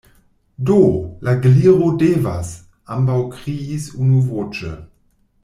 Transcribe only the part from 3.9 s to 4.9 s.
unuvoĉe.